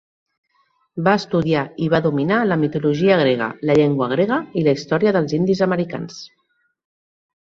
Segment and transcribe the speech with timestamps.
[1.07, 5.37] Va estudiar i va dominar la mitologia grega, la llengua grega i la història dels
[5.39, 6.17] indis americans.